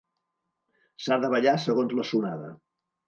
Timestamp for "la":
2.01-2.07